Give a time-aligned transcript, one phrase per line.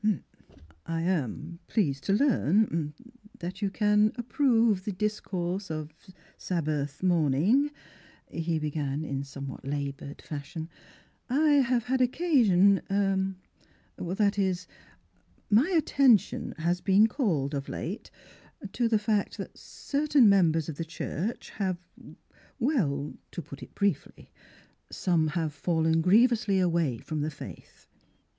[0.87, 3.01] "I am pleased to learn— ah—
[3.39, 5.93] that you can approve the discourse of
[6.39, 7.69] Sabbath morning/'
[8.27, 10.69] he be gan in somewhat labored fashion.
[11.29, 12.81] "I have had occa sion
[13.99, 14.73] to— that is— er,
[15.53, 18.09] my at tention has been called of late
[18.73, 21.77] to the fact that certain mem bers of the church have—
[22.59, 24.31] well, to put it briefly,
[24.89, 27.85] some have 64 Miss Phiktra fallen grievously away from the faith.''